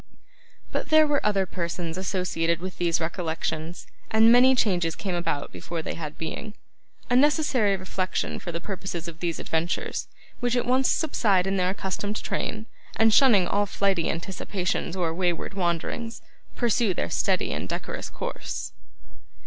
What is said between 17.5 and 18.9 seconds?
and decorous course.